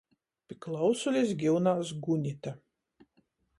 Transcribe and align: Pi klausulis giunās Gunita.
Pi 0.45 0.55
klausulis 0.65 1.35
giunās 1.43 1.93
Gunita. 2.07 2.57